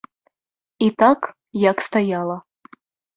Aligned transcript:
І 0.85 0.87
так, 1.01 1.19
як 1.69 1.77
стаяла. 1.89 2.37